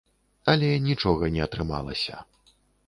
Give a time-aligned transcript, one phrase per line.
[0.53, 2.15] Але нічога не атрымалася.